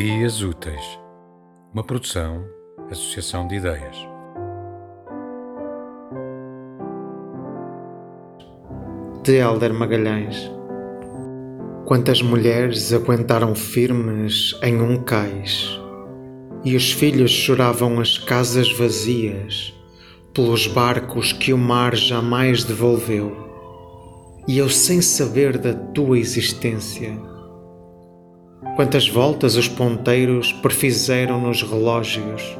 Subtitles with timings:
[0.00, 1.00] Ideias Úteis,
[1.74, 2.44] uma produção,
[2.88, 3.96] associação de ideias.
[9.24, 10.48] De Helder Magalhães.
[11.84, 15.68] Quantas mulheres aguentaram firmes em um cais,
[16.64, 19.74] e os filhos choravam as casas vazias
[20.32, 23.36] pelos barcos que o mar jamais devolveu,
[24.46, 27.18] e eu sem saber da tua existência
[28.78, 32.56] Quantas voltas os ponteiros perfizeram nos relógios,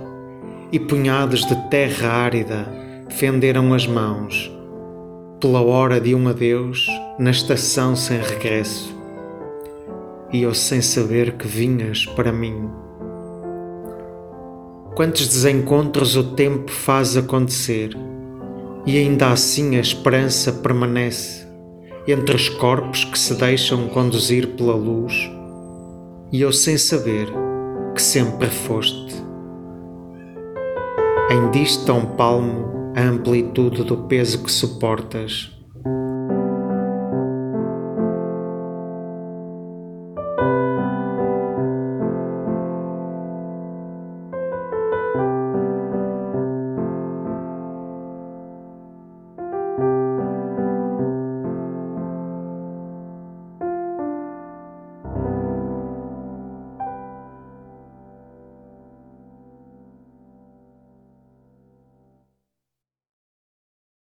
[0.73, 2.67] e punhados de terra árida
[3.09, 4.53] fenderam as mãos,
[5.41, 6.89] pela hora de um adeus
[7.21, 8.93] na estação sem regresso,
[10.33, 12.69] e eu sem saber que vinhas para mim.
[14.97, 17.97] Quantos desencontros o tempo faz acontecer,
[18.85, 21.47] e ainda assim a esperança permanece
[22.09, 25.38] entre os corpos que se deixam conduzir pela luz
[26.31, 27.29] e eu sem saber
[27.95, 29.15] que sempre foste.
[31.31, 35.58] Em dista um palmo a amplitude do peso que suportas,